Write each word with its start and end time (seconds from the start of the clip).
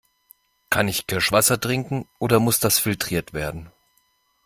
Kann 0.71 0.87
ich 0.87 1.05
Kirschwasser 1.05 1.59
trinken 1.61 2.09
oder 2.17 2.39
muss 2.39 2.59
das 2.59 2.79
filtriert 2.79 3.33
werden? 3.33 3.71